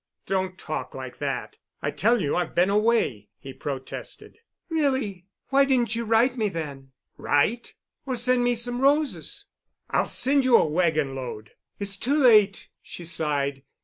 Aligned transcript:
"Don't 0.25 0.57
talk 0.57 0.95
like 0.95 1.19
that. 1.19 1.59
I 1.83 1.91
tell 1.91 2.19
you 2.19 2.35
I've 2.35 2.55
been 2.55 2.71
away," 2.71 3.29
he 3.37 3.53
protested. 3.53 4.39
"Really! 4.67 5.27
Why 5.49 5.63
didn't 5.63 5.95
you 5.95 6.05
write 6.05 6.31
to 6.33 6.39
me 6.39 6.49
then?" 6.49 6.91
"Write?" 7.17 7.75
"Or 8.07 8.15
send 8.15 8.43
me 8.43 8.55
some 8.55 8.81
roses?" 8.81 9.45
"I'll 9.91 10.07
send 10.07 10.43
you 10.43 10.57
a 10.57 10.65
wagon 10.65 11.13
load." 11.13 11.51
"It's 11.77 11.97
too 11.97 12.17
late," 12.17 12.69
she 12.81 13.05
sighed. 13.05 13.61